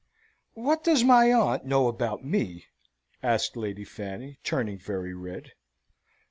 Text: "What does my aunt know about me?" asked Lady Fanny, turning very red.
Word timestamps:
"What 0.55 0.83
does 0.83 1.03
my 1.03 1.31
aunt 1.31 1.63
know 1.65 1.87
about 1.87 2.25
me?" 2.25 2.65
asked 3.21 3.55
Lady 3.55 3.85
Fanny, 3.85 4.39
turning 4.43 4.79
very 4.79 5.13
red. 5.13 5.51